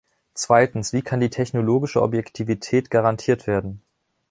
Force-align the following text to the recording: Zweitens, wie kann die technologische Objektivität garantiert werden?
Zweitens, 0.33 0.93
wie 0.93 1.03
kann 1.03 1.19
die 1.19 1.29
technologische 1.29 2.01
Objektivität 2.01 2.89
garantiert 2.89 3.45
werden? 3.45 3.83